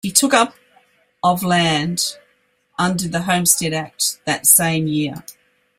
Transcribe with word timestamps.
He 0.01 0.09
took 0.11 0.33
up 0.33 0.55
of 1.21 1.43
land 1.43 2.17
under 2.79 3.07
the 3.07 3.21
homestead 3.23 3.71
act 3.71 4.19
that 4.25 4.47
same 4.47 4.87
year. 4.87 5.23